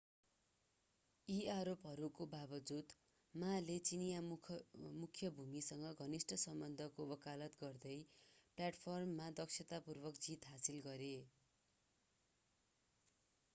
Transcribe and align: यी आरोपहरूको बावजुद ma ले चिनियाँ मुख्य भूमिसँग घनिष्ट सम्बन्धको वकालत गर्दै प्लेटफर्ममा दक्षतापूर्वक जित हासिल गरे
यी 1.27 1.35
आरोपहरूको 1.55 2.25
बावजुद 2.29 2.93
ma 3.33 3.49
ले 3.65 3.75
चिनियाँ 3.89 4.23
मुख्य 4.95 5.29
भूमिसँग 5.35 5.91
घनिष्ट 6.05 6.37
सम्बन्धको 6.43 7.05
वकालत 7.11 7.59
गर्दै 7.61 7.95
प्लेटफर्ममा 8.57 9.27
दक्षतापूर्वक 9.41 10.23
जित 10.23 10.49
हासिल 10.53 10.81
गरे 10.87 11.11